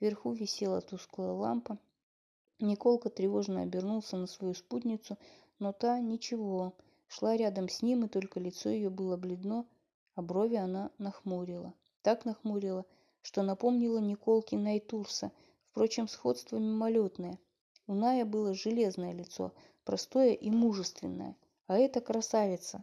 Вверху 0.00 0.32
висела 0.32 0.80
тусклая 0.80 1.30
лампа. 1.30 1.78
Николка 2.58 3.10
тревожно 3.10 3.62
обернулся 3.62 4.16
на 4.16 4.26
свою 4.26 4.54
спутницу, 4.54 5.16
но 5.62 5.72
та 5.72 6.00
ничего, 6.00 6.74
шла 7.06 7.36
рядом 7.36 7.68
с 7.68 7.82
ним, 7.82 8.04
и 8.04 8.08
только 8.08 8.40
лицо 8.40 8.68
ее 8.68 8.90
было 8.90 9.16
бледно, 9.16 9.64
а 10.16 10.20
брови 10.20 10.56
она 10.56 10.90
нахмурила. 10.98 11.72
Так 12.02 12.24
нахмурила, 12.24 12.84
что 13.22 13.42
напомнила 13.42 13.98
Николки 13.98 14.56
Найтурса, 14.56 15.30
впрочем, 15.70 16.08
сходство 16.08 16.56
мимолетное. 16.56 17.38
У 17.86 17.94
Ная 17.94 18.24
было 18.24 18.54
железное 18.54 19.12
лицо, 19.12 19.52
простое 19.84 20.32
и 20.32 20.50
мужественное, 20.50 21.36
а 21.68 21.78
эта 21.78 22.00
красавица. 22.00 22.82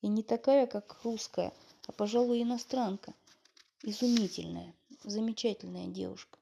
И 0.00 0.08
не 0.08 0.24
такая, 0.24 0.66
как 0.66 0.98
русская, 1.04 1.52
а, 1.86 1.92
пожалуй, 1.92 2.42
иностранка. 2.42 3.14
Изумительная, 3.84 4.74
замечательная 5.04 5.86
девушка. 5.86 6.40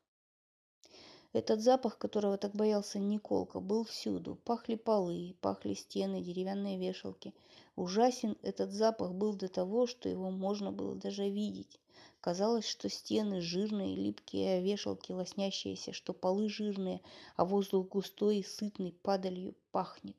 Этот 1.35 1.61
запах, 1.61 1.99
которого 1.99 2.39
так 2.39 2.55
боялся 2.55 3.01
Николка, 3.01 3.59
был 3.59 3.83
всюду. 3.83 4.37
Пахли 4.45 4.77
полы, 4.77 5.35
пахли 5.41 5.75
стены, 5.75 6.23
деревянные 6.23 6.79
вешалки. 6.79 7.35
Ужасен 7.75 8.39
этот 8.43 8.71
запах 8.71 9.15
был 9.15 9.35
до 9.35 9.49
того, 9.49 9.89
что 9.89 10.09
его 10.09 10.31
можно 10.31 10.71
было 10.71 10.95
даже 10.95 11.29
видеть. 11.29 11.81
Казалось, 12.21 12.69
что 12.69 12.89
стены 12.89 13.41
жирные, 13.41 13.97
липкие, 13.97 14.59
а 14.59 14.61
вешалки 14.61 15.11
лоснящиеся, 15.11 15.93
что 15.93 16.13
полы 16.13 16.49
жирные, 16.49 17.01
а 17.35 17.45
воздух 17.45 17.89
густой 17.89 18.39
и 18.39 18.45
сытный 18.45 18.93
падалью 18.93 19.57
пахнет. 19.73 20.17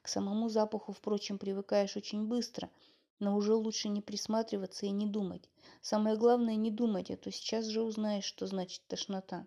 К 0.00 0.06
самому 0.06 0.48
запаху, 0.48 0.92
впрочем, 0.92 1.38
привыкаешь 1.38 1.96
очень 1.96 2.28
быстро, 2.28 2.70
но 3.18 3.36
уже 3.36 3.52
лучше 3.52 3.88
не 3.88 4.00
присматриваться 4.00 4.86
и 4.86 4.90
не 4.90 5.06
думать. 5.06 5.50
Самое 5.82 6.16
главное 6.16 6.54
не 6.54 6.70
думать, 6.70 7.10
а 7.10 7.16
то 7.16 7.32
сейчас 7.32 7.64
же 7.64 7.82
узнаешь, 7.82 8.22
что 8.22 8.46
значит 8.46 8.82
тошнота. 8.86 9.44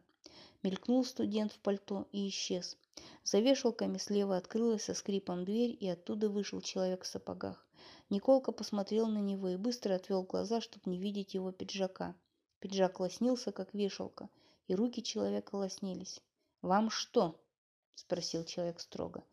Мелькнул 0.61 1.05
студент 1.05 1.53
в 1.53 1.59
пальто 1.59 2.07
и 2.11 2.27
исчез. 2.27 2.77
За 3.23 3.39
вешалками 3.39 3.97
слева 3.97 4.35
открылась 4.35 4.83
со 4.83 4.93
скрипом 4.93 5.45
дверь, 5.45 5.77
и 5.79 5.87
оттуда 5.87 6.29
вышел 6.29 6.59
человек 6.59 7.03
в 7.03 7.07
сапогах. 7.07 7.65
Николка 8.09 8.51
посмотрел 8.51 9.07
на 9.07 9.19
него 9.19 9.49
и 9.49 9.55
быстро 9.55 9.95
отвел 9.95 10.23
глаза, 10.23 10.59
чтобы 10.59 10.89
не 10.89 10.99
видеть 10.99 11.33
его 11.33 11.51
пиджака. 11.51 12.15
Пиджак 12.59 12.99
лоснился, 12.99 13.53
как 13.53 13.73
вешалка, 13.73 14.29
и 14.67 14.75
руки 14.75 15.01
человека 15.01 15.55
лоснились. 15.55 16.19
«Вам 16.61 16.89
что?»– 16.89 17.39
спросил 17.95 18.43
человек 18.43 18.81
строго. 18.81 19.23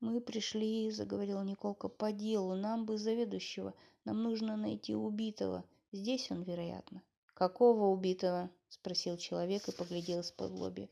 «Мы 0.00 0.20
пришли»,– 0.20 0.90
заговорил 0.92 1.42
Николка,– 1.42 1.88
«по 1.90 2.10
делу. 2.10 2.56
Нам 2.56 2.86
бы 2.86 2.98
заведующего. 2.98 3.72
Нам 4.04 4.20
нужно 4.24 4.56
найти 4.56 4.96
убитого. 4.96 5.64
Здесь 5.92 6.28
он, 6.32 6.42
вероятно». 6.42 7.02
«Какого 7.34 7.86
убитого?»– 7.86 8.50
спросил 8.72 9.18
человек 9.18 9.68
и 9.68 9.72
поглядел 9.72 10.20
из-под 10.20 10.50
лоби. 10.50 10.90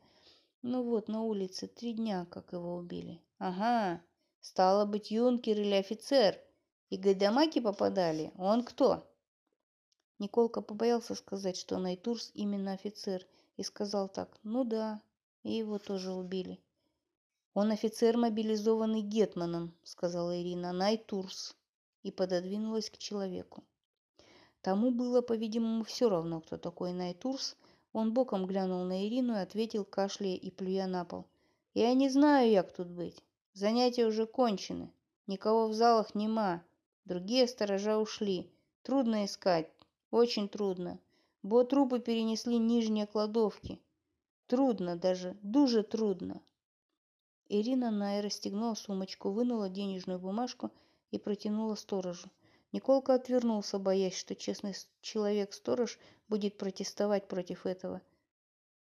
«Ну 0.61 0.83
вот, 0.83 1.09
на 1.09 1.23
улице 1.23 1.67
три 1.67 1.95
дня, 1.95 2.27
как 2.31 2.53
его 2.53 2.77
убили». 2.77 3.23
«Ага, 3.39 4.03
стало 4.41 4.85
быть, 4.85 5.11
юнкер 5.11 5.59
или 5.59 5.75
офицер. 5.75 6.39
И 6.91 6.99
гайдамаки 6.99 7.61
попадали. 7.61 8.33
Он 8.37 8.65
кто?» 8.65 9.03
Николка 10.19 10.61
побоялся 10.61 11.15
сказать, 11.15 11.57
что 11.57 11.79
Найтурс 11.79 12.31
именно 12.35 12.73
офицер, 12.73 13.27
и 13.57 13.63
сказал 13.63 14.11
так, 14.11 14.39
«Ну 14.43 14.65
да, 14.65 15.01
и 15.43 15.53
его 15.53 15.79
тоже 15.79 16.13
убили». 16.13 16.61
«Он 17.55 17.71
офицер, 17.71 18.19
мобилизованный 18.19 19.01
Гетманом»,— 19.01 19.75
сказала 19.85 20.39
Ирина, 20.39 20.73
«Найтурс», 20.73 21.57
и 22.03 22.11
пододвинулась 22.11 22.91
к 22.91 22.99
человеку. 22.99 23.65
Тому 24.63 24.91
было, 24.91 25.23
по-видимому, 25.23 25.85
все 25.85 26.11
равно, 26.11 26.43
кто 26.43 26.59
такой 26.59 26.93
Найтурс. 26.93 27.57
Он 27.92 28.12
боком 28.12 28.47
глянул 28.47 28.85
на 28.85 29.06
Ирину 29.06 29.35
и 29.35 29.40
ответил, 29.40 29.85
кашляя 29.85 30.37
и 30.37 30.50
плюя 30.50 30.87
на 30.87 31.04
пол. 31.04 31.26
«Я 31.75 31.92
не 31.94 32.09
знаю, 32.09 32.50
як 32.50 32.73
тут 32.73 32.88
быть. 32.88 33.23
Занятия 33.52 34.06
уже 34.06 34.26
кончены. 34.26 34.92
Никого 35.26 35.68
в 35.68 35.75
залах 35.75 36.14
нема. 36.14 36.62
Другие 37.04 37.49
сторожа 37.49 37.99
ушли. 37.99 38.50
Трудно 38.82 39.25
искать. 39.25 39.70
Очень 40.11 40.49
трудно. 40.49 40.99
Бо 41.42 41.64
трупы 41.64 42.00
перенесли 42.00 42.59
нижние 42.59 43.06
кладовки. 43.06 43.80
Трудно 44.47 44.97
даже, 44.97 45.37
дуже 45.42 45.82
трудно. 45.82 46.40
Ирина 47.49 47.90
Най 47.90 48.20
расстегнула 48.20 48.75
сумочку, 48.75 49.30
вынула 49.30 49.68
денежную 49.68 50.18
бумажку 50.18 50.70
и 51.11 51.18
протянула 51.18 51.75
сторожу. 51.75 52.28
Николка 52.73 53.15
отвернулся, 53.15 53.79
боясь, 53.79 54.17
что 54.17 54.37
честный 54.37 54.75
человек-сторож 55.00 55.99
будет 56.29 56.57
протестовать 56.57 57.27
против 57.27 57.67
этого. 57.67 58.00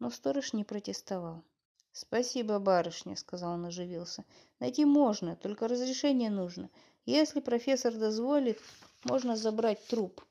Но 0.00 0.10
сторож 0.10 0.52
не 0.52 0.64
протестовал. 0.64 1.44
«Спасибо, 1.92 2.58
барышня»,— 2.58 3.16
сказал 3.16 3.54
он, 3.54 3.66
оживился. 3.66 4.24
«Найти 4.60 4.84
можно, 4.84 5.36
только 5.36 5.68
разрешение 5.68 6.30
нужно. 6.30 6.70
Если 7.06 7.40
профессор 7.40 7.94
дозволит, 7.94 8.60
можно 9.04 9.36
забрать 9.36 9.84
труп». 9.86 10.24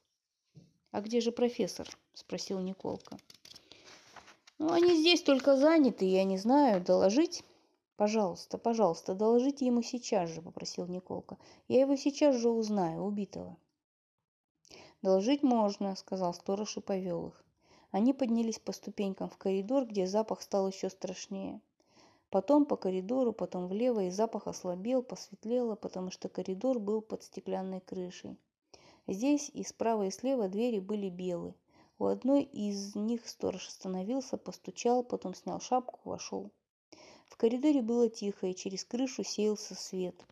«А 0.92 1.02
где 1.02 1.20
же 1.22 1.32
профессор?»— 1.32 1.90
спросил 2.14 2.60
Николка. 2.60 3.18
«Ну, 4.60 4.72
они 4.72 4.96
здесь 4.96 5.22
только 5.22 5.56
заняты, 5.56 6.06
я 6.06 6.24
не 6.24 6.38
знаю, 6.38 6.82
доложить?» 6.82 7.44
«Пожалуйста, 7.98 8.60
пожалуйста, 8.60 9.16
доложите 9.16 9.66
ему 9.66 9.82
сейчас 9.82 10.30
же»,– 10.30 10.42
попросил 10.44 10.86
Николка. 10.86 11.40
«Я 11.68 11.82
его 11.82 11.96
сейчас 11.96 12.36
же 12.36 12.48
узнаю, 12.48 13.02
убитого». 13.02 13.58
«Доложить 15.02 15.42
можно»,– 15.42 15.96
сказал 15.98 16.36
сторож 16.36 16.78
и 16.78 16.80
повел 16.80 17.30
их. 17.30 17.44
Они 17.90 18.14
поднялись 18.14 18.60
по 18.60 18.72
ступенькам 18.72 19.30
в 19.30 19.38
коридор, 19.38 19.88
где 19.88 20.06
запах 20.06 20.44
стал 20.44 20.68
еще 20.68 20.92
страшнее. 20.92 21.60
Потом 22.30 22.66
по 22.66 22.76
коридору, 22.76 23.34
потом 23.34 23.68
влево, 23.68 24.04
и 24.04 24.12
запах 24.12 24.46
ослабел, 24.46 25.02
посветлело, 25.02 25.76
потому 25.76 26.12
что 26.12 26.30
коридор 26.30 26.78
был 26.78 27.02
под 27.02 27.24
стеклянной 27.24 27.80
крышей. 27.80 28.38
Здесь 29.08 29.50
и 29.50 29.64
справа, 29.64 30.06
и 30.06 30.12
слева 30.12 30.48
двери 30.50 30.80
были 30.80 31.10
белые. 31.10 31.56
У 31.98 32.06
одной 32.06 32.44
из 32.44 32.94
них 32.94 33.28
сторож 33.28 33.68
остановился, 33.68 34.38
постучал, 34.38 35.04
потом 35.04 35.34
снял 35.34 35.60
шапку, 35.60 36.00
вошел. 36.04 36.52
В 37.28 37.38
коридоре 37.38 37.82
было 37.82 38.10
тихо, 38.10 38.48
и 38.48 38.56
через 38.56 38.84
крышу 38.86 39.24
сеялся 39.24 39.76
свет. 39.76 40.26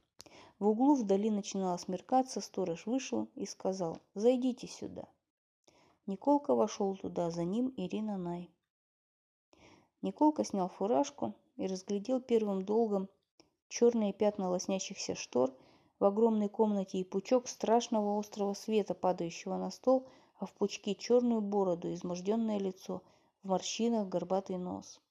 В 0.59 0.67
углу 0.67 0.95
вдали 0.95 1.29
начинало 1.29 1.77
смеркаться, 1.77 2.41
сторож 2.41 2.85
вышел 2.85 3.27
и 3.35 3.45
сказал 3.45 3.99
«Зайдите 4.13 4.67
сюда». 4.67 5.07
Николка 6.07 6.55
вошел 6.55 6.95
туда, 6.95 7.29
за 7.31 7.43
ним 7.43 7.73
Ирина 7.77 8.17
Най. 8.17 8.49
Николка 10.01 10.43
снял 10.43 10.69
фуражку 10.69 11.33
и 11.57 11.67
разглядел 11.67 12.21
первым 12.21 12.63
долгом 12.63 13.09
черные 13.69 14.13
пятна 14.13 14.49
лоснящихся 14.49 15.15
штор, 15.15 15.51
в 15.99 16.05
огромной 16.05 16.49
комнате 16.49 16.99
и 16.99 17.03
пучок 17.03 17.47
страшного 17.47 18.19
острого 18.19 18.53
света, 18.53 18.93
падающего 18.93 19.57
на 19.57 19.71
стол, 19.71 20.07
а 20.37 20.45
в 20.45 20.53
пучке 20.53 20.95
черную 20.95 21.41
бороду, 21.41 21.93
изможденное 21.93 22.59
лицо, 22.59 23.01
в 23.43 23.47
морщинах 23.47 24.07
горбатый 24.07 24.57
нос. 24.57 25.01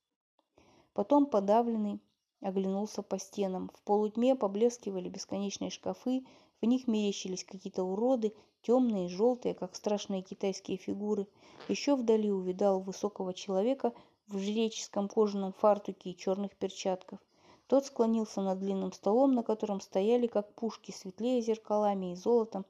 Потом 0.95 1.27
подавленный 1.27 2.01
оглянулся 2.41 3.03
по 3.03 3.19
стенам. 3.19 3.71
В 3.75 3.83
полутьме 3.83 4.37
поблескивали 4.37 5.09
бесконечные 5.09 5.71
шкафы, 5.71 6.25
в 6.63 6.67
них 6.67 6.87
мерещились 6.87 7.45
какие-то 7.45 7.83
уроды, 7.83 8.33
темные, 8.63 9.09
желтые, 9.09 9.55
как 9.55 9.75
страшные 9.75 10.23
китайские 10.23 10.77
фигуры. 10.77 11.27
Еще 11.69 11.97
вдали 11.97 12.31
увидал 12.31 12.81
высокого 12.81 13.35
человека 13.35 13.93
в 14.29 14.39
жреческом 14.39 15.09
кожаном 15.09 15.53
фартуке 15.53 16.11
и 16.11 16.17
черных 16.17 16.55
перчатках. 16.57 17.19
Тот 17.67 17.87
склонился 17.87 18.41
над 18.41 18.61
длинным 18.61 18.93
столом, 18.93 19.35
на 19.35 19.43
котором 19.43 19.81
стояли, 19.81 20.29
как 20.29 20.55
пушки, 20.55 20.93
светлее 20.93 21.43
зеркалами 21.43 22.13
и 22.13 22.15
золотом, 22.15 22.65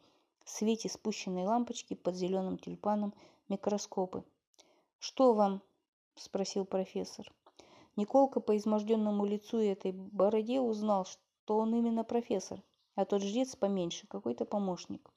в 0.45 0.51
свете 0.51 0.89
спущенной 0.89 1.45
лампочки 1.45 1.95
под 1.95 2.15
зеленым 2.15 2.57
тюльпаном 2.59 3.13
микроскопы. 3.49 4.25
«Что 4.99 5.35
вам?»– 5.35 5.61
спросил 6.15 6.65
профессор. 6.65 7.31
Николка 7.97 8.41
по 8.41 8.57
изможденному 8.57 9.25
лицу 9.25 9.61
и 9.61 9.67
этой 9.67 9.93
бороде 9.93 10.61
узнал, 10.61 11.05
что 11.05 11.59
он 11.59 11.75
именно 11.75 12.03
профессор, 12.03 12.63
а 12.97 13.05
тот 13.05 13.23
жрец 13.23 13.55
поменьше, 13.55 14.07
какой-то 14.09 14.45
помощник. 14.45 15.11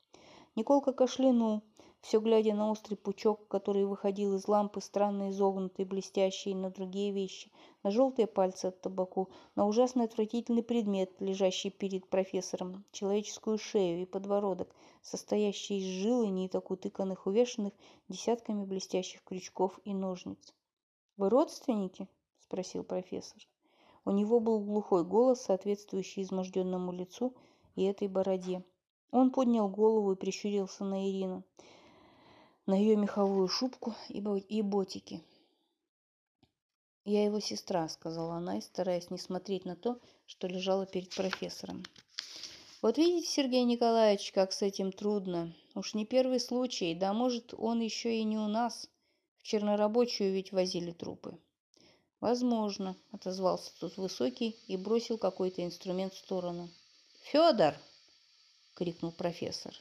Николка 0.55 0.93
кашлянул, 0.93 1.63
все 2.01 2.19
глядя 2.19 2.53
на 2.53 2.69
острый 2.69 2.95
пучок, 2.95 3.47
который 3.47 3.85
выходил 3.85 4.35
из 4.35 4.47
лампы, 4.47 4.81
странно 4.81 5.31
изогнутый, 5.31 5.85
блестящий, 5.85 6.53
на 6.53 6.69
другие 6.69 7.11
вещи, 7.11 7.51
на 7.83 7.91
желтые 7.91 8.27
пальцы 8.27 8.67
от 8.67 8.79
табаку, 8.81 9.29
на 9.55 9.67
ужасно 9.67 10.03
отвратительный 10.03 10.63
предмет, 10.63 11.19
лежащий 11.19 11.69
перед 11.69 12.07
профессором, 12.07 12.85
человеческую 12.91 13.57
шею 13.57 14.01
и 14.01 14.05
подбородок, 14.05 14.75
состоящий 15.01 15.79
из 15.79 15.85
жил 15.85 16.21
и 16.21 16.29
ниток, 16.29 16.71
утыканных, 16.71 17.25
увешанных 17.25 17.73
десятками 18.07 18.63
блестящих 18.63 19.23
крючков 19.23 19.79
и 19.83 19.93
ножниц. 19.93 20.53
«Вы 21.17 21.29
родственники?»– 21.29 22.07
спросил 22.47 22.83
профессор. 22.83 23.41
У 24.05 24.11
него 24.11 24.39
был 24.39 24.59
глухой 24.59 25.03
голос, 25.03 25.41
соответствующий 25.41 26.23
изможденному 26.23 26.91
лицу 26.91 27.35
и 27.75 27.83
этой 27.83 28.07
бороде. 28.07 28.63
Он 29.11 29.31
поднял 29.31 29.69
голову 29.69 30.13
и 30.13 30.15
прищурился 30.15 30.83
на 30.83 31.09
Ирину 31.09 31.43
на 32.67 32.77
ее 32.77 32.97
меховую 32.97 33.47
шубку 33.47 33.95
и 34.09 34.61
ботики. 34.61 35.23
«Я 37.05 37.23
его 37.23 37.39
сестра»,— 37.39 37.87
сказала 37.89 38.35
она, 38.35 38.59
стараясь 38.59 39.09
не 39.09 39.17
смотреть 39.17 39.63
на 39.63 39.77
то, 39.77 39.99
что 40.25 40.47
лежало 40.47 40.85
перед 40.85 41.15
профессором. 41.15 41.83
«Вот 42.81 42.97
видите, 42.97 43.27
Сергей 43.27 43.63
Николаевич, 43.63 44.33
как 44.33 44.51
с 44.51 44.61
этим 44.61 44.91
трудно. 44.91 45.55
Уж 45.75 45.93
не 45.93 46.05
первый 46.05 46.41
случай, 46.41 46.93
да 46.93 47.13
может, 47.13 47.53
он 47.57 47.79
еще 47.79 48.17
и 48.17 48.23
не 48.25 48.37
у 48.37 48.47
нас. 48.47 48.89
В 49.37 49.43
чернорабочую 49.43 50.33
ведь 50.33 50.51
возили 50.51 50.91
трупы». 50.91 51.39
«Возможно»,— 52.19 52.95
отозвался 53.11 53.71
тот 53.79 53.97
высокий 53.97 54.57
и 54.67 54.75
бросил 54.75 55.17
какой-то 55.17 55.63
инструмент 55.63 56.13
в 56.13 56.17
сторону. 56.17 56.69
«Федор!»— 57.21 57.75
крикнул 58.73 59.11
профессор. 59.11 59.73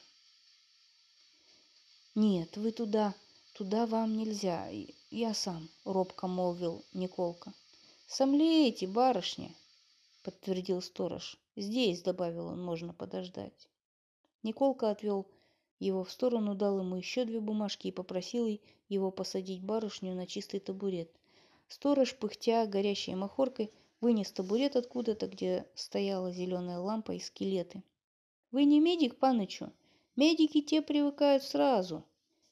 «Нет, 2.13 2.57
вы 2.57 2.71
туда, 2.71 3.15
туда 3.53 3.87
вам 3.87 4.17
нельзя, 4.17 4.69
я 5.09 5.33
сам»,— 5.33 5.69
робко 5.83 6.27
молвил 6.27 6.83
Николка. 6.93 7.53
«Сомлеете, 8.07 8.87
барышня»,— 8.87 9.53
подтвердил 10.23 10.81
сторож. 10.81 11.37
«Здесь»,— 11.55 12.01
добавил 12.03 12.47
он,— 12.47 12.63
«можно 12.63 12.93
подождать». 12.93 13.67
Николка 14.43 14.91
отвел 14.91 15.25
его 15.79 16.03
в 16.03 16.11
сторону, 16.11 16.55
дал 16.55 16.79
ему 16.79 16.95
еще 16.95 17.25
две 17.25 17.39
бумажки 17.39 17.87
и 17.87 17.91
попросил 17.91 18.47
его 18.89 19.11
посадить 19.11 19.63
барышню 19.63 20.13
на 20.13 20.27
чистый 20.27 20.59
табурет. 20.59 21.11
Сторож, 21.67 22.15
пыхтя 22.15 22.65
горящей 22.65 23.15
махоркой, 23.15 23.71
вынес 24.01 24.31
табурет 24.31 24.75
откуда-то, 24.75 25.27
где 25.27 25.65
стояла 25.75 26.31
зеленая 26.31 26.79
лампа 26.79 27.13
и 27.13 27.19
скелеты. 27.19 27.83
«Вы 28.51 28.63
не 28.63 28.79
медик, 28.79 29.17
панычу?» 29.17 29.71
Медики 30.15 30.61
те 30.61 30.81
привыкают 30.81 31.43
сразу. 31.43 32.03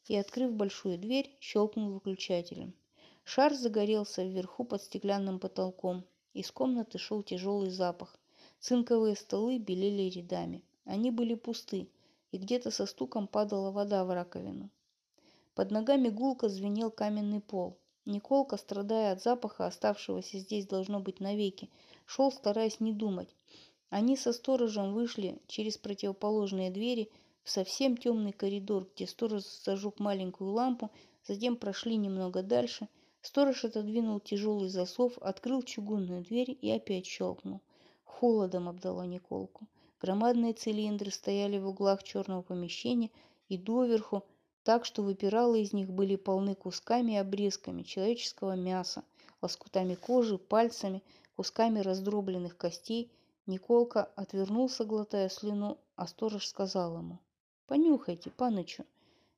И, 0.07 0.15
открыв 0.15 0.53
большую 0.53 0.99
дверь, 0.99 1.35
щелкнул 1.39 1.93
выключателем. 1.93 2.75
Шар 3.23 3.55
загорелся 3.55 4.23
вверху 4.23 4.65
под 4.65 4.83
стеклянным 4.83 5.39
потолком. 5.39 6.05
Из 6.33 6.51
комнаты 6.51 6.99
шел 6.99 7.23
тяжелый 7.23 7.71
запах. 7.71 8.19
Цинковые 8.59 9.15
столы 9.15 9.57
белели 9.57 10.11
рядами. 10.11 10.63
Они 10.83 11.09
были 11.09 11.33
пусты, 11.33 11.89
и 12.31 12.37
где-то 12.37 12.69
со 12.69 12.85
стуком 12.85 13.27
падала 13.27 13.71
вода 13.71 14.05
в 14.05 14.11
раковину. 14.13 14.69
Под 15.55 15.71
ногами 15.71 16.09
гулко 16.09 16.49
звенел 16.49 16.91
каменный 16.91 17.41
пол. 17.41 17.79
Николка, 18.05 18.57
страдая 18.57 19.13
от 19.13 19.21
запаха, 19.21 19.65
оставшегося 19.67 20.39
здесь 20.39 20.67
должно 20.67 20.99
быть 20.99 21.19
навеки, 21.19 21.69
шел, 22.05 22.31
стараясь 22.31 22.79
не 22.79 22.93
думать. 22.93 23.29
Они 23.89 24.17
со 24.17 24.33
сторожем 24.33 24.93
вышли 24.93 25.39
через 25.47 25.77
противоположные 25.77 26.71
двери– 26.71 27.09
в 27.45 27.51
совсем 27.51 27.95
темный 27.95 28.31
коридор, 28.31 28.89
где 28.95 29.05
сторож 29.05 29.43
зажег 29.63 29.99
маленькую 29.99 30.51
лампу, 30.51 30.89
затем 31.27 31.55
прошли 31.55 31.95
немного 31.95 32.41
дальше. 32.41 32.89
Сторож 33.21 33.63
отодвинул 33.63 34.19
тяжелый 34.19 34.67
засов, 34.67 35.19
открыл 35.19 35.61
чугунную 35.61 36.23
дверь 36.23 36.57
и 36.59 36.71
опять 36.71 37.05
щелкнул. 37.05 37.61
Холодом 38.03 38.67
обдала 38.67 39.05
Николку. 39.05 39.67
Громадные 40.01 40.53
цилиндры 40.53 41.11
стояли 41.11 41.59
в 41.59 41.67
углах 41.67 42.03
черного 42.03 42.41
помещения 42.41 43.11
и 43.47 43.59
доверху, 43.59 44.25
так 44.65 44.83
что 44.83 45.03
выпиралы 45.03 45.61
из 45.61 45.73
них 45.73 45.91
были 45.91 46.15
полны 46.15 46.55
кусками 46.55 47.11
и 47.11 47.17
обрезками 47.17 47.83
человеческого 47.83 48.55
мяса, 48.55 49.03
лоскутами 49.43 49.93
кожи, 49.93 50.39
пальцами, 50.39 51.03
кусками 51.35 51.81
раздробленных 51.81 52.57
костей. 52.57 53.11
Николка 53.45 54.05
отвернулся, 54.15 54.83
глотая 54.83 55.29
слюну, 55.29 55.77
а 55.95 56.07
сторож 56.07 56.47
сказал 56.47 56.97
ему, 56.97 57.19
Понюхайте, 57.67 58.31
панычу. 58.31 58.85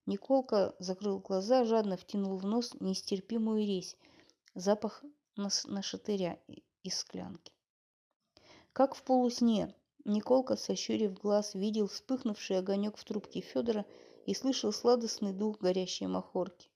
Николка 0.06 0.74
закрыл 0.80 1.20
глаза, 1.20 1.66
жадно 1.66 1.98
втянул 1.98 2.38
в 2.38 2.46
нос 2.46 2.74
нестерпимую 2.80 3.68
резь, 3.68 3.98
запах 4.56 5.04
нашатыря 5.36 6.40
из 6.84 7.00
склянки. 7.00 7.52
Как 8.72 8.96
в 8.96 9.04
полусне, 9.04 9.76
Николка, 10.06 10.56
сощурив 10.56 11.20
глаз, 11.20 11.54
видел 11.54 11.88
вспыхнувший 11.88 12.60
огонек 12.60 12.96
в 12.96 13.04
трубке 13.04 13.42
Федора 13.42 13.86
и 14.28 14.36
слышал 14.36 14.72
сладостный 14.72 15.34
дух 15.34 15.58
горящей 15.60 16.06
махорки. 16.06 16.70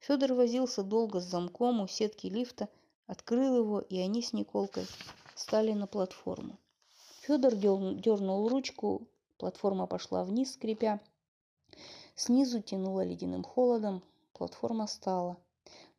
Федор 0.00 0.34
возился 0.34 0.82
долго 0.82 1.20
с 1.20 1.24
замком 1.24 1.80
у 1.80 1.88
сетки 1.88 2.26
лифта, 2.26 2.68
открыл 3.06 3.56
его, 3.56 3.80
и 3.80 3.98
они 3.98 4.20
с 4.20 4.34
Николкой 4.34 4.86
стали 5.34 5.72
на 5.72 5.86
платформу. 5.86 6.58
Федор 7.22 7.54
дернул 7.54 8.48
ручку, 8.48 9.08
Платформа 9.38 9.86
пошла 9.86 10.24
вниз, 10.24 10.54
скрипя. 10.54 10.98
Снизу 12.16 12.60
тянуло 12.60 13.04
ледяным 13.04 13.44
холодом. 13.44 14.02
Платформа 14.32 14.88
стала. 14.88 15.36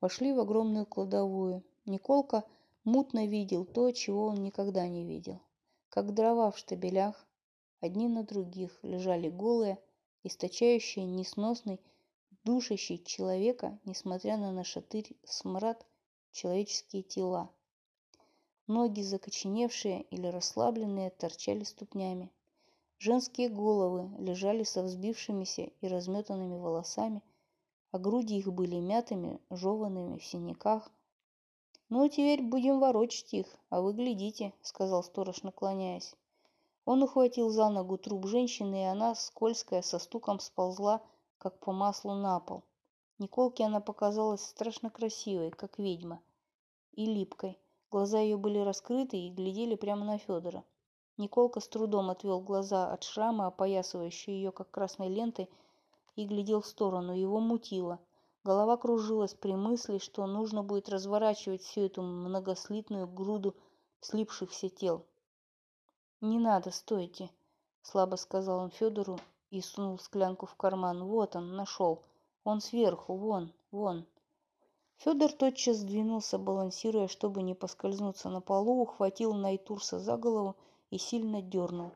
Вошли 0.02 0.34
в 0.34 0.42
огромную 0.42 0.86
кладовую. 0.86 1.64
Николка 1.86 2.44
мутно 2.84 3.26
видел 3.26 3.64
то, 3.64 3.92
чего 3.92 4.28
он 4.28 4.44
никогда 4.44 4.86
не 4.90 5.06
видел. 5.06 5.40
Как 5.88 6.14
дрова 6.14 6.52
в 6.52 6.58
штабелях, 6.58 7.26
одни 7.80 8.10
на 8.10 8.24
других, 8.24 8.78
лежали 8.84 9.30
голые, 9.30 9.80
источающие 10.24 11.06
несносный, 11.06 11.80
душащий 12.44 13.04
человека, 13.04 13.80
несмотря 13.86 14.38
на 14.38 14.52
нашатырь, 14.52 15.16
смрад, 15.24 15.86
человеческие 16.32 17.04
тела. 17.04 17.52
Ноги, 18.68 19.02
закоченевшие 19.02 20.04
или 20.04 20.28
расслабленные, 20.28 21.10
торчали 21.10 21.64
ступнями. 21.64 22.32
Женские 23.00 23.50
головы 23.50 24.10
лежали 24.20 24.64
со 24.64 24.84
взбившимися 24.84 25.72
и 25.82 25.88
разметанными 25.88 26.58
волосами, 26.58 27.24
а 27.92 27.98
груди 27.98 28.38
их 28.38 28.52
были 28.54 28.76
мятыми, 28.76 29.40
жеванными 29.50 30.18
в 30.18 30.26
синяках. 30.26 30.92
«Ну, 31.88 32.08
теперь 32.08 32.44
будем 32.44 32.80
ворочать 32.80 33.34
их, 33.34 33.48
а 33.70 33.82
вы 33.82 33.94
глядите»,— 33.94 34.54
сказал 34.62 35.04
сторож, 35.04 35.42
наклоняясь. 35.42 36.14
Он 36.92 37.04
ухватил 37.04 37.52
за 37.52 37.70
ногу 37.70 38.00
труп 38.00 38.26
женщины, 38.26 38.82
и 38.82 38.86
она, 38.86 39.14
скользкая, 39.14 39.84
со 39.84 40.00
стуком 40.00 40.40
сползла, 40.40 41.04
как 41.38 41.60
по 41.60 41.72
маслу 41.72 42.16
на 42.16 42.40
пол. 42.40 42.64
Николке 43.20 43.64
она 43.64 43.80
показалась 43.80 44.42
страшно 44.42 44.90
красивой, 44.90 45.52
как 45.52 45.78
ведьма, 45.78 46.20
и 46.94 47.06
липкой. 47.06 47.60
Глаза 47.92 48.20
ее 48.20 48.38
были 48.38 48.58
раскрыты 48.58 49.18
и 49.18 49.30
глядели 49.30 49.76
прямо 49.76 50.04
на 50.04 50.18
Федора. 50.18 50.64
Николка 51.18 51.60
с 51.60 51.68
трудом 51.68 52.10
отвел 52.10 52.42
глаза 52.42 52.92
от 52.92 53.04
шрама, 53.04 53.46
опоясывающего 53.46 54.34
ее 54.34 54.52
как 54.52 54.72
красной 54.72 55.10
лентой, 55.10 55.48
и 56.16 56.26
глядел 56.26 56.62
в 56.62 56.66
сторону. 56.66 57.14
Его 57.14 57.40
мутило. 57.40 58.00
Голова 58.44 58.78
кружилась 58.78 59.36
при 59.36 59.54
мысли, 59.54 60.00
что 60.00 60.26
нужно 60.26 60.64
будет 60.64 60.90
разворачивать 60.90 61.62
всю 61.62 61.82
эту 61.82 62.02
многослитную 62.02 63.08
груду 63.08 63.56
слипшихся 64.02 64.70
тел. 64.70 65.06
«Не 66.22 66.40
надо, 66.40 66.72
стойте!» 66.72 67.30
слабо 67.82 68.18
сказал 68.18 68.60
он 68.60 68.70
Федору 68.70 69.20
и 69.50 69.62
сунул 69.62 69.98
склянку 69.98 70.46
в 70.46 70.56
карман. 70.56 71.04
Вот 71.06 71.36
он, 71.36 71.56
нашел. 71.56 72.04
Он 72.44 72.62
сверху, 72.62 73.16
вон, 73.16 73.52
вон. 73.72 74.06
Федор 74.98 75.32
тотчас 75.32 75.78
сдвинулся, 75.78 76.38
балансируя, 76.38 77.08
чтобы 77.08 77.42
не 77.42 77.56
поскользнуться 77.56 78.30
на 78.30 78.42
полу, 78.42 78.82
ухватил 78.82 79.34
Найтурса 79.34 79.98
за 79.98 80.18
голову 80.18 80.56
и 80.92 80.98
сильно 80.98 81.42
дернул. 81.42 81.92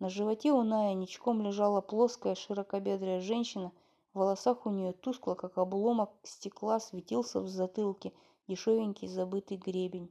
На 0.00 0.10
животе 0.10 0.52
у 0.52 0.62
Ная 0.62 0.94
ничком 0.94 1.40
лежала 1.40 1.80
плоская 1.80 2.34
широкобедрая 2.34 3.20
женщина, 3.20 3.72
в 4.12 4.18
волосах 4.18 4.66
у 4.66 4.70
нее 4.70 4.92
тускло, 4.92 5.34
как 5.34 5.56
обломок 5.56 6.10
стекла, 6.24 6.80
светился 6.80 7.40
в 7.40 7.48
затылке 7.48 8.12
дешевенький 8.48 9.08
забытый 9.08 9.56
гребень. 9.56 10.10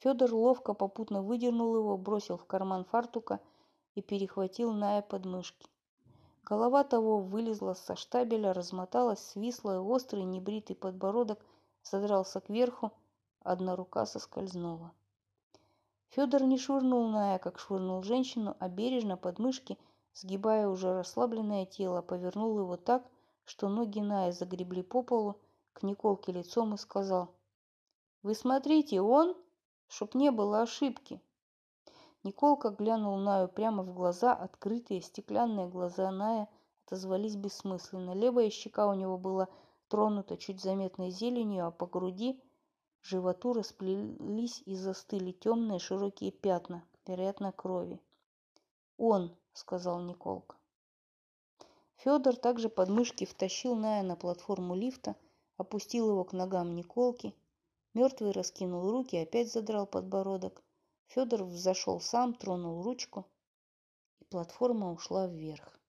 Федор 0.00 0.32
ловко 0.32 0.74
попутно 0.74 1.22
выдернул 1.22 1.74
его, 1.74 1.96
бросил 1.96 2.36
в 2.36 2.44
карман 2.44 2.84
фартука 2.84 3.40
и 3.96 4.02
перехватил 4.02 4.72
Ная 4.72 5.02
подмышки. 5.02 5.66
Голова 6.44 6.84
того 6.84 7.18
вылезла 7.18 7.74
со 7.74 7.96
штабеля, 7.96 8.52
размоталась, 8.52 9.18
свисла, 9.18 9.74
и 9.74 9.78
острый 9.78 10.22
небритый 10.22 10.76
подбородок 10.76 11.44
задрался 11.82 12.40
кверху, 12.40 12.92
одна 13.42 13.74
рука 13.74 14.06
соскользнула. 14.06 14.92
Федор 16.10 16.44
не 16.44 16.58
швырнул 16.58 17.08
Ная, 17.08 17.38
как 17.38 17.58
швырнул 17.58 18.02
женщину, 18.02 18.56
а 18.60 18.68
бережно 18.68 19.16
под 19.16 19.40
мышки, 19.40 19.76
сгибая 20.14 20.68
уже 20.68 20.94
расслабленное 20.94 21.66
тело, 21.66 22.02
повернул 22.02 22.56
его 22.58 22.76
так, 22.76 23.04
что 23.44 23.68
ноги 23.68 23.98
Ная 23.98 24.30
загребли 24.30 24.82
по 24.82 25.02
полу 25.02 25.40
к 25.72 25.82
Николке 25.82 26.30
лицом 26.30 26.74
и 26.74 26.78
сказал, 26.78 27.34
«Вы 28.22 28.34
смотрите, 28.34 29.00
он...» 29.00 29.36
чтоб 29.88 30.14
не 30.14 30.30
было 30.30 30.62
ошибки. 30.62 31.20
Николка 32.22 32.70
глянул 32.70 33.16
Наю 33.16 33.48
прямо 33.48 33.82
в 33.82 33.92
глаза, 33.94 34.32
открытые 34.34 35.00
стеклянные 35.00 35.68
глаза 35.68 36.10
Ная 36.10 36.48
отозвались 36.84 37.36
бессмысленно. 37.36 38.12
Левая 38.14 38.50
щека 38.50 38.88
у 38.88 38.94
него 38.94 39.18
была 39.18 39.48
тронута 39.88 40.36
чуть 40.36 40.60
заметной 40.60 41.10
зеленью, 41.10 41.66
а 41.66 41.70
по 41.70 41.86
груди, 41.86 42.40
животу 43.02 43.52
расплелись 43.52 44.62
и 44.66 44.74
застыли 44.74 45.32
темные 45.32 45.78
широкие 45.78 46.30
пятна, 46.32 46.84
вероятно, 47.06 47.52
крови. 47.52 48.00
«Он»,— 48.96 49.34
сказал 49.52 50.00
Николка. 50.00 50.56
Федор 51.96 52.36
также 52.36 52.68
под 52.68 52.88
мышки 52.88 53.24
втащил 53.24 53.74
Ная 53.74 54.02
на 54.02 54.16
платформу 54.16 54.74
лифта, 54.74 55.16
опустил 55.56 56.10
его 56.10 56.24
к 56.24 56.32
ногам 56.32 56.74
Николки, 56.74 57.34
Мертвый 57.98 58.30
раскинул 58.30 58.92
руки, 58.92 59.16
опять 59.16 59.50
задрал 59.52 59.84
подбородок. 59.84 60.62
Федор 61.08 61.42
взошел 61.42 62.00
сам, 62.00 62.32
тронул 62.32 62.84
ручку, 62.84 63.26
и 64.20 64.24
платформа 64.24 64.92
ушла 64.92 65.26
вверх. 65.26 65.80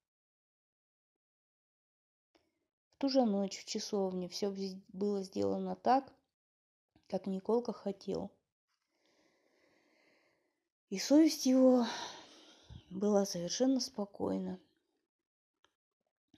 В 2.89 2.98
ту 2.98 3.10
же 3.10 3.26
ночь 3.26 3.60
в 3.60 3.65
часовне 3.65 4.28
все 4.28 4.52
было 4.88 5.22
сделано 5.22 5.76
так, 5.76 6.12
как 7.10 7.28
Николка 7.28 7.74
хотел. 7.74 8.32
И 10.89 10.98
совесть 10.98 11.45
его 11.45 11.86
была 12.89 13.28
совершенно 13.28 13.80
спокойна, 13.80 14.60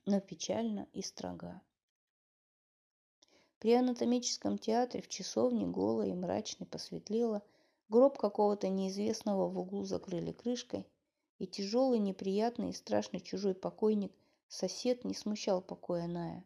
но 0.06 0.20
печальна 0.20 0.90
и 0.92 1.02
строга. 1.02 1.62
При 3.62 3.74
анатомическом 3.76 4.58
театре 4.58 5.04
в 5.04 5.08
часовне 5.08 5.68
голой 5.68 6.10
и 6.10 6.16
мрачной 6.16 6.66
посветлело, 6.66 7.44
гроб 7.90 8.18
какого-то 8.18 8.70
неизвестного 8.70 9.48
в 9.50 9.60
углу 9.60 9.84
закрыли 9.84 10.32
крышкой, 10.32 10.88
и 11.38 11.46
тяжелый, 11.46 12.00
неприятный 12.00 12.72
и 12.72 12.74
страшный 12.74 13.20
чужой 13.20 13.54
покойник 13.54 14.12
сосед 14.48 15.06
не 15.06 15.14
смущал 15.14 15.62
покоя 15.62 16.08
Ная. 16.08 16.44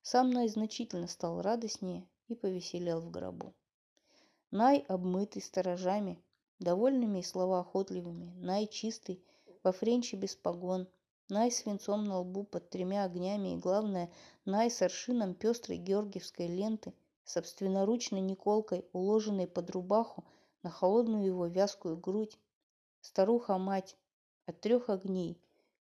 Сам 0.00 0.30
Най 0.30 0.48
значительно 0.48 1.08
стал 1.08 1.42
радостнее 1.42 2.08
и 2.28 2.34
повеселел 2.34 3.02
в 3.02 3.10
гробу. 3.10 3.52
Най, 4.50 4.78
обмытый 4.88 5.42
сторожами, 5.42 6.24
довольными 6.58 7.18
и 7.18 7.22
словоохотливыми, 7.22 8.32
Най 8.34 8.66
чистый, 8.66 9.22
во 9.62 9.72
френче 9.72 10.16
без 10.16 10.34
погон, 10.34 10.88
Най 11.28 11.50
свинцом 11.50 12.04
на 12.04 12.18
лбу 12.20 12.44
под 12.44 12.70
тремя 12.70 13.04
огнями 13.04 13.54
и, 13.54 13.56
главное, 13.56 14.12
Най 14.44 14.70
с 14.70 14.80
аршином 14.82 15.34
пестрой 15.34 15.76
георгиевской 15.76 16.46
ленты, 16.46 16.94
собственноручной 17.24 18.20
Николкой, 18.20 18.88
уложенной 18.92 19.48
под 19.48 19.70
рубаху 19.70 20.24
на 20.62 20.70
холодную 20.70 21.24
его 21.24 21.46
вязкую 21.46 21.96
грудь. 21.96 22.38
Старуха-мать 23.00 23.96
от 24.46 24.60
трех 24.60 24.88
огней 24.88 25.40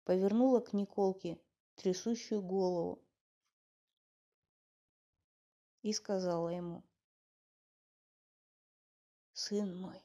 повернула 0.04 0.60
к 0.60 0.72
Николке 0.72 1.40
трясущую 1.76 2.42
голову 2.42 3.00
и 5.82 5.92
сказала 5.92 6.48
ему, 6.48 6.82
«Сын 9.32 9.80
мой, 9.80 10.02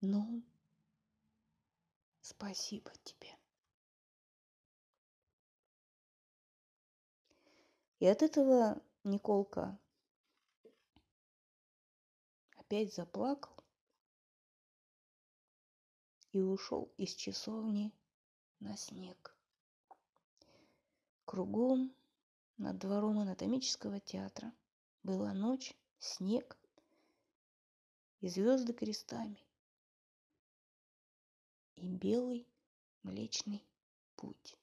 ну, 0.00 0.42
Спасибо 2.22 2.92
тебе. 3.02 3.36
И 7.98 8.06
от 8.06 8.22
этого 8.22 8.80
Николка 9.02 9.76
опять 12.56 12.94
заплакал 12.94 13.52
и 16.30 16.40
ушел 16.40 16.92
из 16.96 17.14
часовни 17.16 17.92
на 18.60 18.76
снег. 18.76 19.36
Кругом 21.24 21.92
над 22.56 22.78
двором 22.78 23.18
анатомического 23.18 23.98
театра 23.98 24.54
была 25.02 25.32
ночь, 25.34 25.76
снег 25.98 26.56
и 28.20 28.28
звезды 28.28 28.72
крестами 28.72 29.41
и 31.82 31.88
белый 31.88 32.46
Млечный 33.02 33.66
Путь. 34.14 34.56